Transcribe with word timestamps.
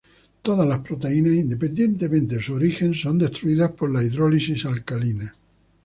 Todas 0.41 0.67
las 0.67 0.79
proteínas, 0.79 1.33
independientemente 1.33 2.33
de 2.33 2.41
su 2.41 2.55
origen, 2.55 2.95
son 2.95 3.19
destruidos 3.19 3.73
por 3.73 3.91
la 3.91 4.01
hidrólisis 4.01 4.65
alcalina. 4.65 5.31